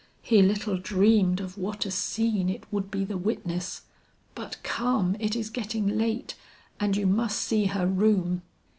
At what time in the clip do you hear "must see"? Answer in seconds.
7.05-7.65